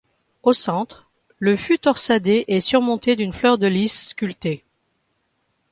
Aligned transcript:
Au 0.41 0.51
centre, 0.53 1.11
le 1.37 1.55
fût 1.55 1.77
torsadé 1.77 2.45
est 2.47 2.59
surmonté 2.59 3.15
d'une 3.15 3.33
fleur 3.33 3.59
de 3.59 3.67
lys 3.67 4.07
sculptée. 4.09 4.63